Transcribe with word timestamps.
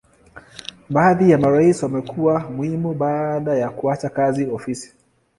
Baadhi 0.89 1.31
ya 1.31 1.37
marais 1.37 1.83
wamekuwa 1.83 2.39
muhimu 2.49 2.93
baada 2.93 3.57
ya 3.57 3.69
kuacha 3.69 4.09
kazi 4.09 4.45
ofisi. 4.45 4.93